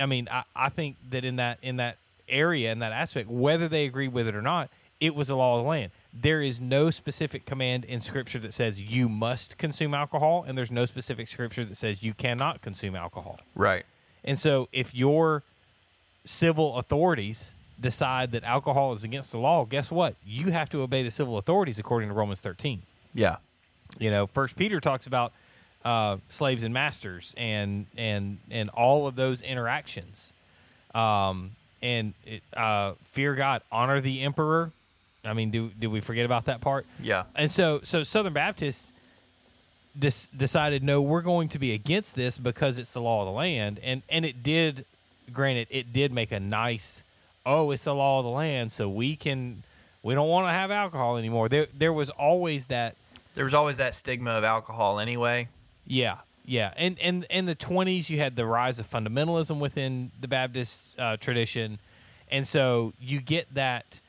[0.00, 3.68] I mean, I, I think that in that in that area in that aspect, whether
[3.68, 5.92] they agree with it or not, it was the law of the land.
[6.12, 10.70] There is no specific command in Scripture that says you must consume alcohol, and there's
[10.70, 13.40] no specific Scripture that says you cannot consume alcohol.
[13.54, 13.84] Right.
[14.24, 15.42] And so, if your
[16.24, 20.16] civil authorities decide that alcohol is against the law, guess what?
[20.24, 22.82] You have to obey the civil authorities according to Romans 13.
[23.14, 23.36] Yeah.
[23.98, 25.32] You know, First Peter talks about
[25.84, 30.32] uh, slaves and masters and and and all of those interactions.
[30.94, 34.72] Um, and it, uh, fear God, honor the emperor.
[35.24, 36.86] I mean, do do we forget about that part?
[37.00, 37.24] Yeah.
[37.34, 38.92] And so so Southern Baptists
[39.98, 43.32] this decided no, we're going to be against this because it's the law of the
[43.32, 44.84] land, and and it did.
[45.32, 47.02] Granted, it did make a nice.
[47.46, 49.62] Oh, it's the law of the land, so we can.
[50.02, 51.48] We don't want to have alcohol anymore.
[51.48, 52.96] There, there was always that
[53.34, 55.48] There was always that stigma of alcohol anyway.
[55.86, 60.28] yeah, yeah, and and in the twenties, you had the rise of fundamentalism within the
[60.28, 61.78] Baptist uh, tradition,
[62.30, 64.00] and so you get that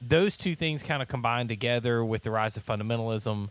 [0.00, 3.48] those two things kind of combined together with the rise of fundamentalism,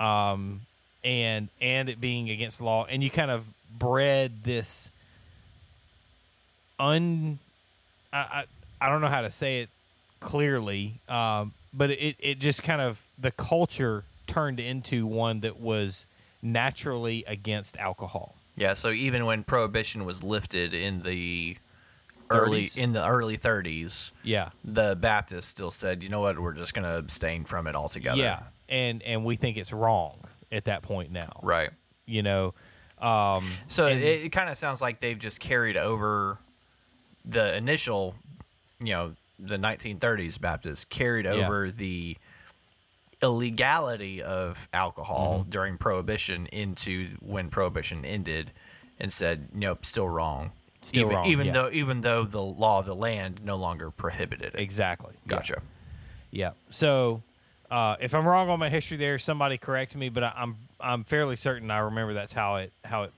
[0.00, 0.60] um,
[1.04, 3.44] and and it being against the law, and you kind of
[3.76, 4.90] bred this
[6.78, 7.38] un,
[8.12, 8.44] I I,
[8.80, 9.68] I don't know how to say it
[10.20, 16.06] clearly, um, but it it just kind of the culture turned into one that was
[16.42, 18.34] naturally against alcohol.
[18.56, 21.56] Yeah, so even when prohibition was lifted in the
[22.30, 24.50] early in the early 30s, Yeah.
[24.64, 26.38] the Baptists still said, "You know what?
[26.38, 28.40] We're just going to abstain from it altogether." Yeah.
[28.68, 30.18] And and we think it's wrong
[30.52, 31.40] at that point now.
[31.42, 31.70] Right.
[32.06, 32.54] You know,
[33.00, 36.38] um So and- it, it kind of sounds like they've just carried over
[37.24, 38.14] the initial,
[38.82, 41.32] you know, the 1930s Baptists carried Yeah.
[41.32, 42.16] over the
[43.22, 45.50] illegality of alcohol Mm-hmm.
[45.50, 48.50] during prohibition into when prohibition ended
[48.98, 50.52] and said, nope, still wrong.
[50.82, 51.52] Still even, wrong, even yeah.
[51.52, 54.58] though even though the law of the land no longer prohibited it.
[54.60, 55.12] exactly.
[55.24, 55.28] Yeah.
[55.28, 55.62] Gotcha.
[56.30, 56.50] Yeah.
[56.70, 57.22] So
[57.70, 61.04] uh, if I'm wrong on my history there, somebody correct me, but I, I'm I'm
[61.04, 63.12] fairly certain I remember that's how it how it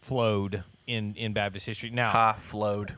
[0.00, 1.90] flowed in in Baptist history.
[1.90, 2.94] Now, Ha flowed.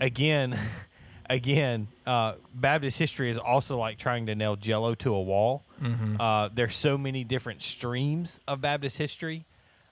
[0.00, 0.58] again,
[1.32, 5.64] again, uh, Baptist history is also like trying to nail Jello to a wall.
[6.20, 9.46] Uh, there's so many different streams of Baptist history,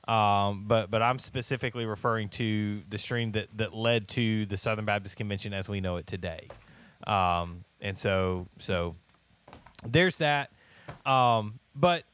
[0.07, 4.85] um, but but I'm specifically referring to the stream that that led to the Southern
[4.85, 6.49] Baptist Convention as we know it today.
[7.07, 8.97] Um, and so so
[9.85, 10.51] there's that.
[11.07, 12.05] Um, but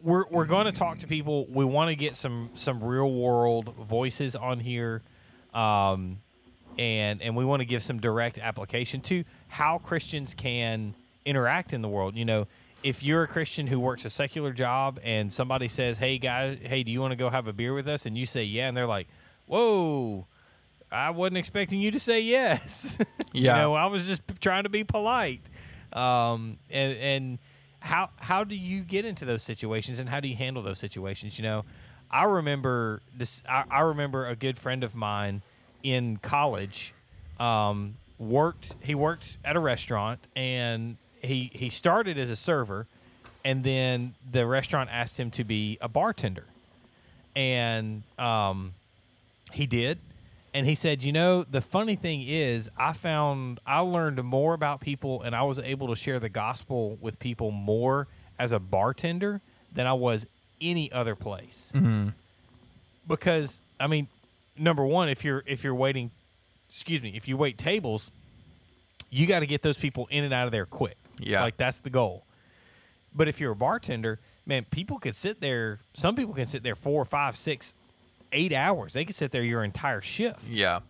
[0.00, 1.46] we're we're going to talk to people.
[1.46, 5.02] We want to get some some real world voices on here,
[5.52, 6.18] um,
[6.80, 10.94] and and we want to give some direct application to how Christians can
[11.26, 12.16] interact in the world.
[12.16, 12.46] You know,
[12.82, 16.82] if you're a Christian who works a secular job and somebody says, "Hey guys, hey,
[16.82, 18.76] do you want to go have a beer with us?" and you say, "Yeah," and
[18.76, 19.06] they're like,
[19.46, 20.26] "Whoa."
[20.92, 22.98] I wasn't expecting you to say yes.
[23.32, 23.54] Yeah.
[23.54, 25.42] you know, I was just trying to be polite.
[25.92, 27.38] Um, and and
[27.78, 31.38] how how do you get into those situations and how do you handle those situations?
[31.38, 31.64] You know,
[32.10, 33.44] I remember this.
[33.48, 35.42] I, I remember a good friend of mine
[35.82, 36.92] in college
[37.38, 38.74] um, worked.
[38.80, 42.86] He worked at a restaurant and he he started as a server,
[43.44, 46.46] and then the restaurant asked him to be a bartender,
[47.36, 48.74] and um,
[49.52, 49.98] he did.
[50.52, 54.80] And he said, you know, the funny thing is, I found I learned more about
[54.80, 59.42] people and I was able to share the gospel with people more as a bartender
[59.72, 60.26] than I was
[60.60, 61.70] any other place.
[63.06, 64.08] Because I mean,
[64.60, 66.10] number one, if you're if you're waiting,
[66.68, 68.10] excuse me, if you wait tables,
[69.10, 70.96] you got to get those people in and out of there quick.
[71.18, 71.42] Yeah.
[71.42, 72.24] like that's the goal.
[73.14, 75.80] But if you're a bartender, man, people could sit there.
[75.94, 77.74] Some people can sit there four, five, six,
[78.32, 78.92] eight hours.
[78.92, 80.80] They could sit there your entire shift, Yeah.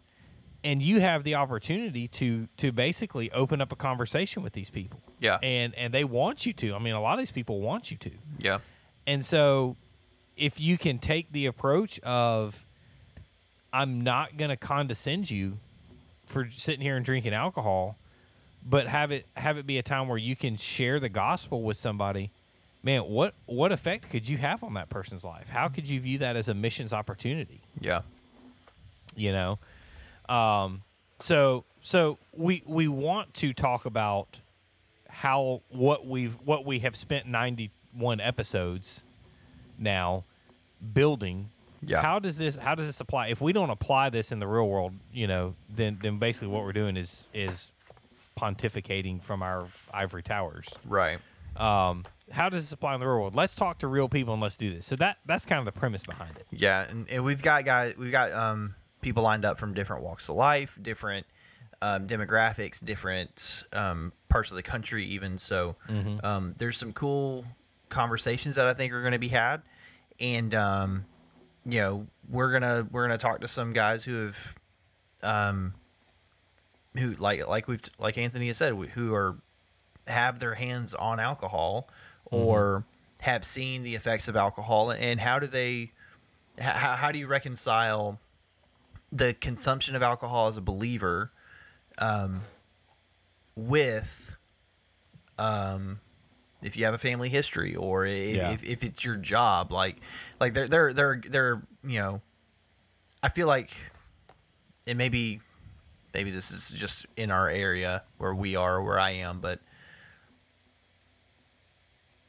[0.63, 5.01] and you have the opportunity to to basically open up a conversation with these people.
[5.19, 5.39] Yeah.
[5.43, 6.75] and and they want you to.
[6.75, 8.11] I mean, a lot of these people want you to.
[8.39, 8.59] Yeah.
[9.07, 9.77] And so,
[10.37, 12.65] if you can take the approach of,
[13.73, 15.59] I'm not going to condescend you
[16.27, 17.97] for sitting here and drinking alcohol,
[18.65, 21.77] but have it have it be a time where you can share the gospel with
[21.77, 22.31] somebody.
[22.83, 25.49] Man, what what effect could you have on that person's life?
[25.51, 27.61] How could you view that as a missions opportunity?
[27.81, 28.03] Yeah.
[29.17, 29.59] you know
[30.29, 30.83] um
[31.19, 34.41] so so we we want to talk about
[35.09, 39.03] how what we've what we have spent 91 episodes
[39.77, 40.25] now
[40.93, 41.51] building
[41.83, 42.03] Yeah.
[42.03, 43.29] how does this how does this apply?
[43.29, 46.63] If we don't apply this in the real world you know then then basically what
[46.65, 47.69] we're doing is is
[48.39, 50.69] pontificating from our ivory towers.
[50.85, 51.19] Right.
[51.57, 53.35] um how does this apply in the real world?
[53.35, 54.87] Let's talk to real people and let's do this.
[54.87, 56.47] So that that's kind of the premise behind it.
[56.53, 60.29] Yeah, and, and we've got guys, we've got um, people lined up from different walks
[60.29, 61.27] of life, different
[61.83, 65.39] um, demographics, different um, parts of the country, even.
[65.39, 65.75] So
[66.23, 67.45] um, there's some cool
[67.89, 69.63] conversations that I think are going to be had,
[70.21, 71.07] and um,
[71.71, 74.55] you know we're gonna we're gonna talk to some guys who have
[75.23, 75.75] um,
[76.97, 79.37] who like like we've like Anthony has said who are
[80.07, 81.89] have their hands on alcohol
[82.25, 82.85] or
[83.21, 85.93] have seen the effects of alcohol and how do they
[86.59, 88.19] how, how do you reconcile
[89.13, 91.31] the consumption of alcohol as a believer
[91.99, 92.43] um,
[93.57, 94.37] with
[95.39, 96.01] um,
[96.63, 98.51] if you have a family history or if, Yeah.
[98.53, 99.97] if, if it's your job like
[100.39, 102.21] like they're they're they're they're you know
[103.23, 103.71] I feel like
[104.87, 105.41] it may be
[106.15, 109.61] maybe this is just in our area where we are where I am but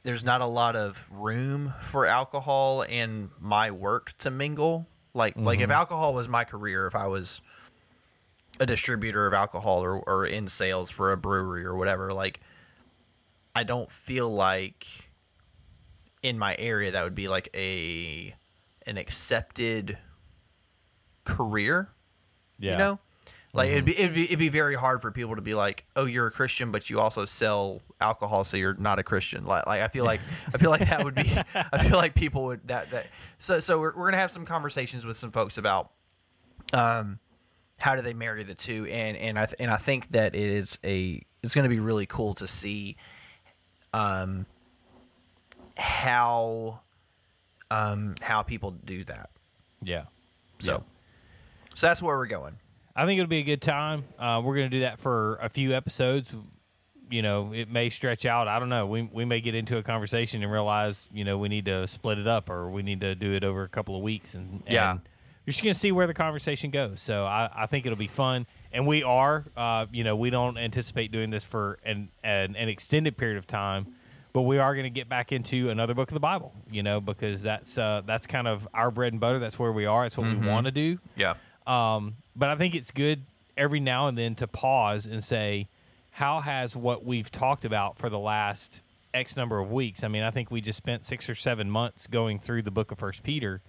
[0.04, 5.60] there's not a lot of room for alcohol and my work to mingle like like
[5.60, 5.72] if mm-hmm.
[5.74, 7.42] alcohol was my career if I was
[8.60, 12.40] a distributor of alcohol or, or in sales for a brewery or whatever like
[13.56, 14.88] I don't feel like
[16.24, 18.34] in my area that would be like a
[18.86, 19.98] an accepted
[21.26, 21.90] career
[22.60, 22.72] Yeah.
[22.74, 23.00] you know?
[23.54, 26.06] Like it'd, be, it'd be it'd be very hard for people to be like oh
[26.06, 29.44] you're a christian but you also sell alcohol so you're not a christian.
[29.44, 30.22] Like, like i feel like
[30.54, 33.08] i feel like that would be i feel like people would that that
[33.40, 35.92] so so we're, we're gonna have some conversations with some folks about
[36.72, 37.20] um
[37.82, 38.86] how do they marry the two?
[38.86, 42.06] And and i th- and i think that it is a it's gonna be really
[42.06, 42.96] cool to see
[43.94, 44.46] um
[45.78, 46.80] how
[47.70, 49.30] um how people do that
[49.84, 50.04] Yeah.
[50.60, 50.80] so Yeah.
[51.76, 52.58] so that's where we're going
[52.96, 54.04] I think it'll be a good time.
[54.20, 56.36] Uh, we're going to do that for a few episodes.
[57.10, 58.50] You know, it may stretch out.
[58.50, 58.86] I don't know.
[58.86, 62.18] We we may get into a conversation and realize, you know, we need to split
[62.20, 64.34] it up or we need to do it over a couple of weeks.
[64.34, 64.98] And, Yeah.
[65.46, 67.02] You're just going to see where the conversation goes.
[67.02, 68.46] So I, I think it'll be fun.
[68.72, 72.70] And we are, uh, you know, we don't anticipate doing this for an, an, an
[72.70, 73.96] extended period of time.
[74.34, 77.02] But we are going to get back into another book of the Bible, you know,
[77.02, 79.40] because that's uh, that's kind of our bread and butter.
[79.40, 80.04] That's where we are.
[80.06, 81.00] That's what we want to do.
[81.18, 81.34] yeah
[81.68, 83.24] Um, but I think it's good
[83.58, 85.68] every now and then to pause and say,
[86.12, 88.80] how has what we've talked about for the last
[89.14, 90.02] X number of weeks?
[90.02, 92.92] I mean, I think we just spent six or seven months going through the book
[92.94, 93.62] of First Peter.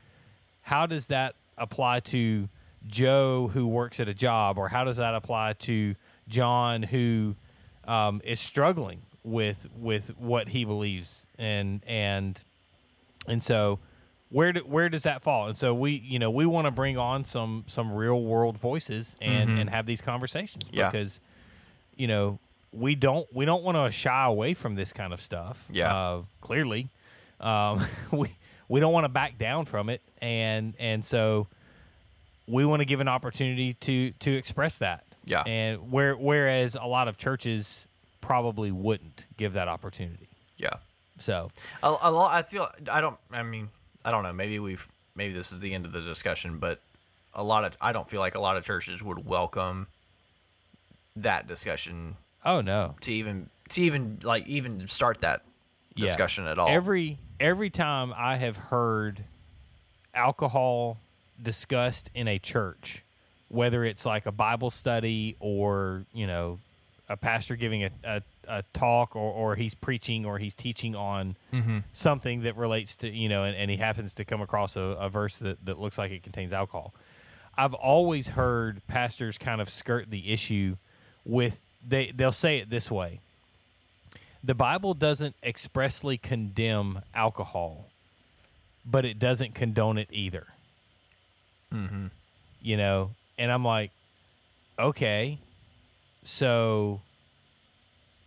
[0.62, 2.48] How does that apply to
[2.86, 5.94] Joe who works at a job, or how does that apply to
[6.28, 7.36] John who
[7.84, 12.42] um, is struggling with with what he believes and and
[13.28, 13.78] and so
[14.30, 15.46] where do, where does that fall?
[15.48, 19.14] And so we you know we want to bring on some some real world voices
[19.20, 20.90] and and have these conversations Yeah.
[20.90, 21.20] because
[21.96, 22.38] you know
[22.72, 25.66] we don't we don't want to shy away from this kind of stuff.
[25.70, 25.94] Yeah.
[25.94, 26.88] uh, clearly,
[27.38, 28.34] um, we
[28.72, 31.46] we don't want to back down from it, and and so
[32.48, 35.04] we want to give an opportunity to to express that.
[35.24, 35.42] Yeah.
[35.42, 37.86] and where whereas a lot of churches
[38.20, 40.28] probably wouldn't give that opportunity.
[40.56, 40.70] yeah
[41.18, 41.50] So
[41.82, 42.32] A, a lot.
[42.34, 42.66] I feel.
[42.90, 43.18] I don't.
[43.30, 43.68] I mean,
[44.04, 44.32] I don't know.
[44.32, 44.88] Maybe we've.
[45.14, 46.80] Maybe this is the end of the discussion, but
[47.34, 47.76] a lot of.
[47.80, 49.86] I don't feel like a lot of churches would welcome
[51.16, 55.42] that discussion oh no, to even to even like even start that
[55.94, 56.06] Yeah.
[56.06, 56.68] discussion at all.
[56.68, 59.24] Every every time I have heard
[60.14, 60.98] alcohol
[61.42, 63.02] discussed in a church,
[63.48, 66.60] whether it's like a Bible study or you know
[67.08, 71.36] a pastor giving a, a, a talk or, or he's preaching or he's teaching on
[71.52, 71.78] mm-hmm.
[71.92, 75.08] something that relates to you know and, and he happens to come across a, a
[75.10, 76.94] verse that, that looks like it contains alcohol.
[77.58, 80.76] I've always heard pastors kind of skirt the issue
[81.24, 83.20] with they they'll say it this way
[84.44, 87.88] the Bible doesn't expressly condemn alcohol,
[88.84, 90.48] but it doesn't condone it either.
[91.72, 92.06] Mm-hmm.
[92.60, 93.90] You know, and I'm like,
[94.78, 95.38] okay,
[96.24, 97.00] so,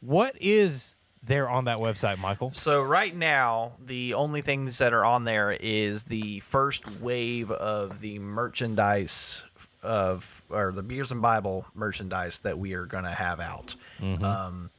[0.01, 2.51] what is there on that website, Michael?
[2.53, 7.99] So right now, the only things that are on there is the first wave of
[8.01, 9.45] the merchandise
[9.83, 13.75] of or the beers and Bible merchandise that we are going to have out.
[14.01, 14.69] Um,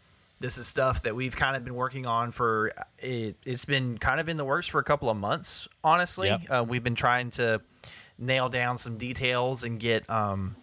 [0.41, 4.21] this is stuff that we've kind of been working on for it, it's been kind
[4.21, 5.69] of in the works for a couple of months.
[5.85, 6.41] Honestly, Yep.
[6.51, 7.61] uh, we've been trying to
[8.19, 10.57] nail down some details and get um,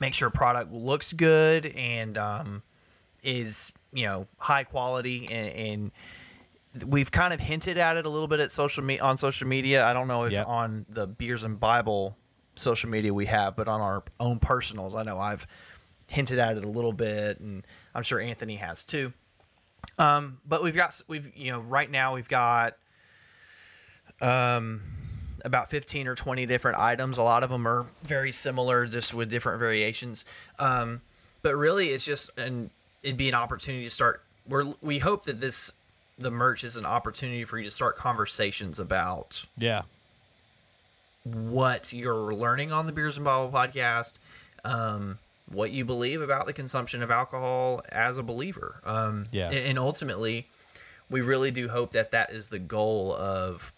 [0.00, 2.62] make sure product looks good and um,
[3.22, 5.92] is you know high quality and,
[6.74, 9.48] and we've kind of hinted at it a little bit at social me- on social
[9.48, 9.84] media.
[9.86, 10.46] I don't know if Yep.
[10.46, 12.16] on the beers and Bible
[12.56, 15.46] social media we have, but on our own personals, I know I've
[16.08, 19.12] hinted at it a little bit, and I'm sure Anthony has too.
[19.98, 22.76] Um, but we've got we've you know right now we've got
[24.20, 24.82] um
[25.46, 27.16] about 15 or 20 different items.
[27.16, 30.24] A lot of them are very similar, just with different variations.
[30.58, 31.00] Um,
[31.42, 32.68] but really, it's just and
[33.02, 34.22] it'd be an opportunity to start.
[34.48, 35.72] We're we hope that this
[36.18, 39.82] the merch is an opportunity for you to start conversations about Yeah.
[41.24, 44.14] what you're learning on the Beers and Bible podcast,
[44.64, 45.18] um,
[45.52, 48.80] what you believe about the consumption of alcohol as a believer.
[48.84, 49.46] Um, Yeah.
[49.48, 50.46] and, and ultimately,
[51.10, 53.72] we really do hope that that is the goal of,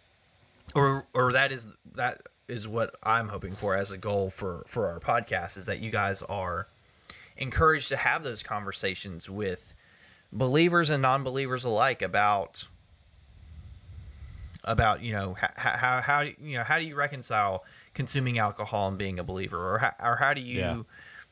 [0.74, 4.88] or or that is that is what I'm hoping for as a goal for for
[4.88, 6.68] our podcast is that you guys are
[7.36, 9.74] encouraged to have those conversations with
[10.32, 12.68] believers and non-believers alike about
[14.64, 17.64] about you know how, how how you know how do you reconcile
[17.94, 20.82] consuming alcohol and being a believer or how, or how do you Yeah.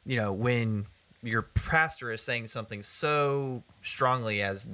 [0.05, 0.87] you know when
[1.23, 4.69] your pastor is saying something so strongly as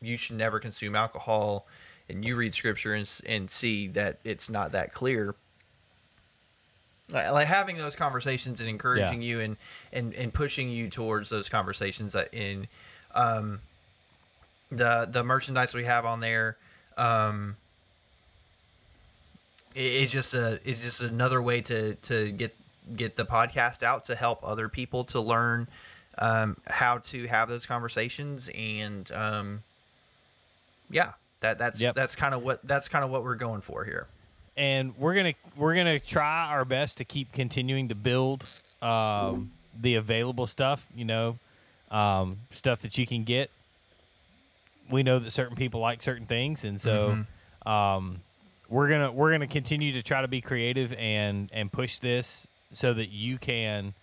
[0.00, 1.66] you should never consume alcohol
[2.08, 5.34] and you read scripture and, and see that it's not that clear
[7.10, 9.28] like having those conversations and encouraging Yeah.
[9.28, 9.56] you and,
[9.92, 12.68] and and pushing you towards those conversations that in
[13.14, 13.60] um
[14.70, 16.56] the the merchandise we have on there
[16.96, 17.56] um
[19.74, 22.54] is just a is just another way to to get
[22.96, 25.68] get the podcast out to help other people to learn
[26.18, 29.62] um, how to have those conversations and um,
[30.90, 31.12] yeah
[31.42, 31.94] that that's Yep.
[31.94, 34.08] that's kind of what that's kind of what we're going for here
[34.56, 38.46] and we're gonna we're gonna try our best to keep continuing to build
[38.80, 40.86] um, the available stuff.
[40.94, 41.38] You know,
[41.90, 43.50] um, stuff that you can get.
[44.90, 47.24] We know that certain people like certain things, and so
[47.64, 48.20] um,
[48.68, 52.92] we're gonna we're gonna continue to try to be creative and and push this so
[52.92, 53.94] that you can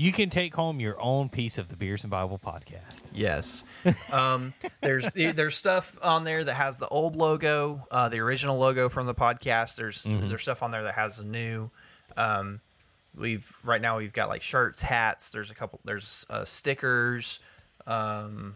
[0.00, 3.06] you can take home your own piece of the Beers and Bible podcast.
[3.12, 3.64] Yes.
[4.12, 8.88] Um, there's there's stuff on there that has the old logo, uh, the original logo
[8.88, 9.74] from the podcast.
[9.74, 11.70] There's there's stuff on there that has the new.
[12.16, 12.60] Um,
[13.16, 15.32] we've right now we've got like shirts, hats.
[15.32, 15.80] There's a couple.
[15.84, 17.40] There's uh, stickers,
[17.84, 18.54] um,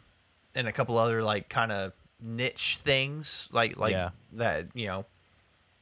[0.55, 1.93] and a couple other like kind of
[2.25, 4.11] niche things like like Yeah.
[4.35, 4.67] that.
[4.75, 5.07] You know,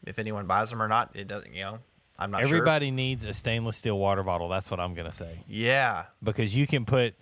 [0.06, 1.52] if anyone buys them or not, it doesn't.
[1.52, 1.78] You know,
[2.20, 2.48] I'm not sure.
[2.58, 4.48] Everybody needs a stainless steel water bottle.
[4.48, 5.40] That's what I'm gonna say.
[5.48, 6.04] Yeah.
[6.22, 7.14] because you can put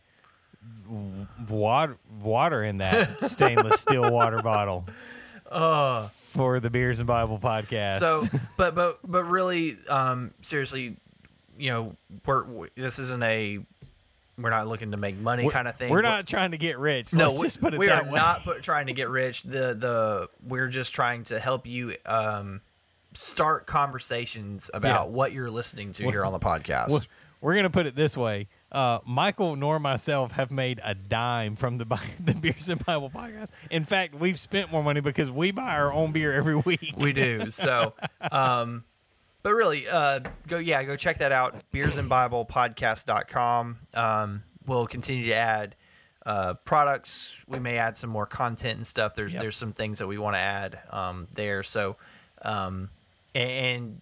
[1.49, 4.87] water water in that stainless steel water bottle
[5.51, 7.99] for the Beers and Bible podcast.
[7.99, 8.25] So,
[8.57, 10.97] but but but really, um, seriously,
[11.59, 11.97] you know,
[12.27, 13.61] we're we- this isn't a
[14.37, 15.91] we're not looking to make money we're, kind of thing.
[15.91, 17.13] We're not trying to get rich.
[17.13, 18.19] No, Let's we, just put it we that are way.
[18.19, 19.43] not put, trying to get rich.
[19.43, 22.61] The the we're just trying to help you um,
[23.15, 25.13] start conversations about Yeah.
[25.13, 26.91] what you're listening to here on the podcast.
[26.91, 27.01] We're,
[27.41, 28.49] we're gonna put it this way.
[28.71, 31.85] Uh, Michael nor myself have made a dime from the
[32.21, 33.49] the Beers and Bible podcast.
[33.71, 36.95] In fact, we've spent more money because we buy our own beer every week.
[36.99, 37.51] we do.
[37.51, 37.95] So,
[38.33, 38.85] um,
[39.43, 41.55] but really, uh, go yeah, go check that out.
[41.73, 43.79] Beersandbiblepodcast.com.
[43.95, 45.75] Um, we'll continue to add
[46.27, 47.43] uh, products.
[47.47, 49.15] We may add some more content and stuff.
[49.15, 49.43] There's Yep.
[49.43, 51.63] there's some things that we want to add um, there.
[51.63, 51.97] So,
[52.43, 52.91] um,
[53.43, 54.01] and,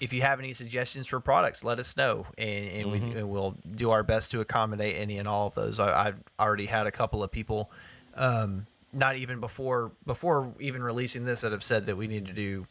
[0.00, 3.56] if you have any suggestions for products, let us know, and, and, we, and we'll
[3.74, 5.80] do our best to accommodate any and all of those.
[5.80, 7.70] I, I've already had a couple of people
[8.14, 12.32] um, not even before before even releasing this that have said that we need to
[12.32, 12.66] do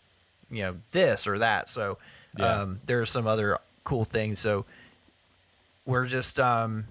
[0.52, 1.70] you know this or that.
[1.70, 1.98] So
[2.38, 2.62] Yeah.
[2.62, 4.40] um, there are some other cool things.
[4.40, 4.66] So
[5.86, 6.86] we're just um,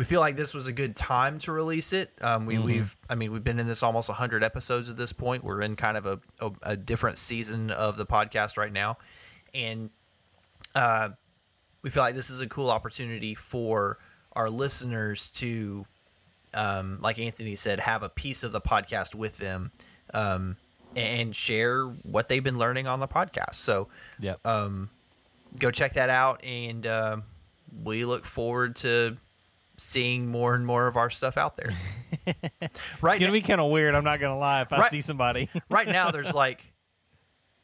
[0.00, 2.10] we feel like this was a good time to release it.
[2.22, 5.44] Um, we, We've I mean we've been in this almost 100 episodes at this point.
[5.44, 8.96] We're in kind of a, a, a different season of the podcast right now,
[9.52, 9.90] and
[10.74, 11.10] uh,
[11.82, 13.98] we feel like this is a cool opportunity for
[14.32, 15.84] our listeners to,
[16.54, 19.70] um, like Anthony said, have a piece of the podcast with them
[20.14, 20.56] um,
[20.96, 23.56] and share what they've been learning on the podcast.
[23.56, 23.88] So
[24.18, 24.40] Yep.
[25.58, 27.24] go check that out, and um
[27.84, 29.18] we look forward to
[29.80, 31.70] seeing more and more of our stuff out there.
[32.26, 33.94] right, it's gonna now, be kind of weird.
[33.94, 34.62] I'm not gonna lie.
[34.62, 36.72] If I see somebody, right now, there's like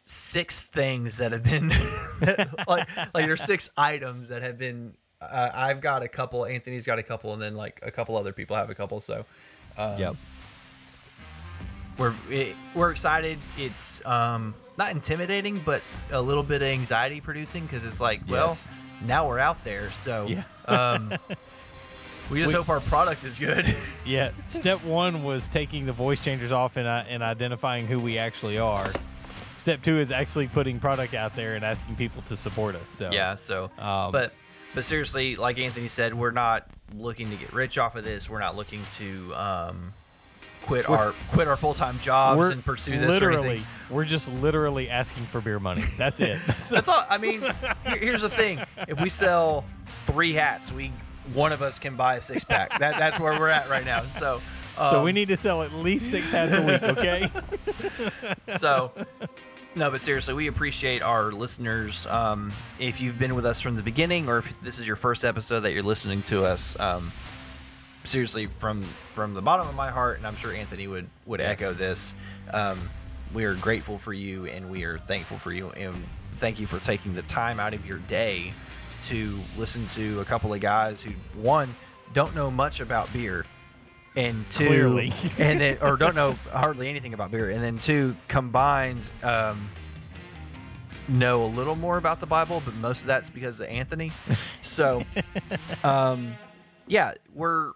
[0.04, 1.68] six things that have been
[2.68, 4.94] like like there's six items that have been.
[5.20, 6.46] Uh, I've got a couple.
[6.46, 9.00] Anthony's got a couple, and then like a couple other people have a couple.
[9.00, 9.24] So
[9.78, 10.16] yep.
[11.98, 13.38] we're it, we're excited.
[13.58, 18.68] It's um not intimidating, but a little bit anxiety producing because it's like, well, Yes.
[19.02, 20.44] now we're out there, so Yeah.
[20.66, 21.14] um,
[22.30, 23.66] we just We- hope our product is good.
[24.06, 24.30] Yeah.
[24.46, 28.56] Step one was taking the voice changers off and, uh, and identifying who we actually
[28.56, 28.86] are.
[29.56, 32.88] Step two is actually putting product out there and asking people to support us.
[32.88, 33.34] So yeah.
[33.34, 34.32] So, Um, but
[34.74, 38.30] but seriously, like Anthony said, we're not looking to get rich off of this.
[38.30, 39.92] We're not looking to um,
[40.62, 43.08] quit our quit our full time jobs and pursue this.
[43.08, 45.82] Literally, we're just literally asking for beer money.
[45.98, 46.38] That's it.
[46.46, 47.04] That's all.
[47.10, 47.42] I mean,
[47.86, 49.64] here's the thing: if we sell
[50.04, 50.92] three hats, we
[51.34, 52.78] one of us can buy a six pack.
[52.78, 54.02] That, that's where we're at right now.
[54.04, 54.40] So,
[54.76, 57.30] so um, we need to sell at least six hats a week, okay?
[58.58, 58.92] so
[59.74, 63.82] no but seriously we appreciate our listeners um, if you've been with us from the
[63.82, 67.12] beginning or if this is your first episode that you're listening to us um,
[68.04, 71.50] seriously from from the bottom of my heart and i'm sure anthony would would Yes.
[71.60, 72.14] echo this
[72.52, 72.88] um,
[73.34, 76.78] we are grateful for you and we are thankful for you and thank you for
[76.78, 78.52] taking the time out of your day
[79.02, 81.74] to listen to a couple of guys who one
[82.12, 83.44] don't know much about beer
[84.16, 85.12] and two Clearly.
[85.38, 89.68] and then or don't know hardly anything about beer and then two combined um,
[91.08, 94.10] know a little more about the bible but most of that's because of anthony
[94.62, 95.02] so
[95.84, 96.34] um,
[96.86, 97.72] yeah we're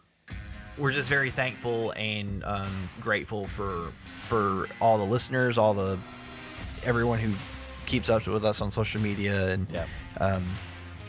[0.78, 3.92] we're just very thankful and um, grateful for
[4.22, 5.98] for all the listeners all the
[6.84, 7.32] everyone who
[7.86, 9.88] keeps up with us on social media and Yep.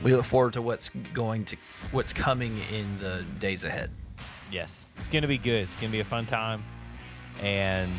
[0.03, 1.57] We look forward to what's going to
[1.91, 3.91] what's coming in the days ahead
[4.51, 5.63] Yes, it's gonna be good.
[5.63, 6.63] It's gonna be a fun time,
[7.41, 7.89] and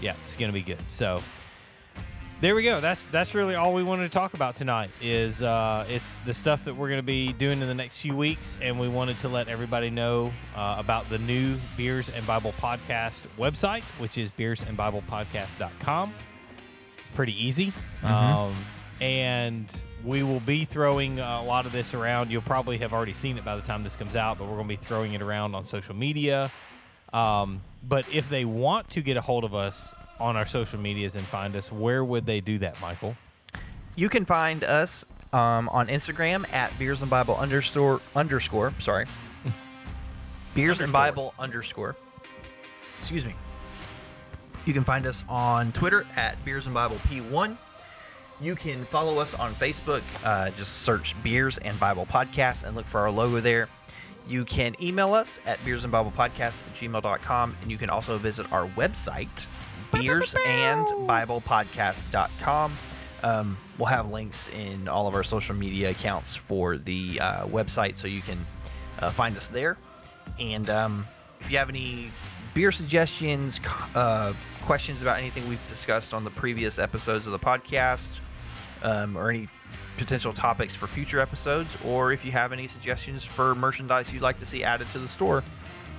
[0.00, 0.78] yeah, it's gonna be good.
[0.90, 1.20] So
[2.40, 2.80] there we go.
[2.80, 4.90] That's that's really all we wanted to talk about tonight.
[5.02, 8.56] Is uh, it's the stuff that we're gonna be doing in the next few weeks,
[8.62, 13.24] and we wanted to let everybody know uh, about the new Beers and Bible Podcast
[13.36, 16.14] website, which is beersandbiblepodcast.com.
[16.96, 17.72] It's pretty easy.
[18.04, 18.54] Um,
[19.00, 19.68] and
[20.04, 22.30] we will be throwing a lot of this around.
[22.30, 24.68] You'll probably have already seen it by the time this comes out, but we're going
[24.68, 26.50] to be throwing it around on social media.
[27.12, 31.14] Um, but if they want to get a hold of us on our social medias
[31.14, 33.16] and find us, where would they do that, Michael?
[33.96, 38.72] You can find us um, on Instagram at beers and Bible underscore underscore.
[38.78, 39.06] Sorry,
[40.54, 41.96] beers and Bible underscore.
[42.98, 43.34] Excuse me.
[44.66, 47.56] You can find us on Twitter at beers and Bible P1.
[48.40, 50.02] You can follow us on Facebook.
[50.24, 53.68] Uh, just search Beers and Bible Podcast and look for our logo there.
[54.28, 57.56] You can email us at beers and Bible Podcast at gmail.com.
[57.62, 59.48] And you can also visit our website,
[59.92, 62.72] beersandbiblepodcast.com.
[63.24, 67.96] Um, we'll have links in all of our social media accounts for the uh, website
[67.96, 68.46] so you can
[69.00, 69.76] uh, find us there.
[70.38, 71.08] And um,
[71.40, 72.12] if you have any
[72.54, 73.60] beer suggestions,
[73.94, 74.32] uh,
[74.62, 78.20] questions about anything we've discussed on the previous episodes of the podcast,
[78.82, 79.48] um, or any
[79.96, 84.38] potential topics for future episodes, or if you have any suggestions for merchandise you'd like
[84.38, 85.42] to see added to the store,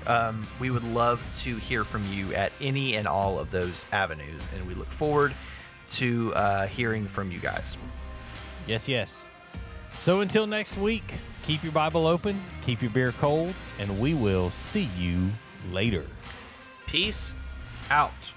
[0.07, 4.49] um, we would love to hear from you at any and all of those avenues.
[4.55, 5.33] And we look forward
[5.89, 7.77] to uh, hearing from you guys.
[8.65, 9.29] Yes, yes.
[9.99, 14.49] So until next week, keep your Bible open, keep your beer cold, and we will
[14.49, 15.29] see you
[15.71, 16.05] later.
[16.87, 17.33] Peace
[17.91, 18.33] out.